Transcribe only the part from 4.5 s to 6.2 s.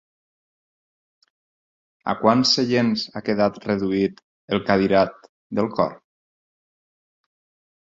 el cadirat del cor?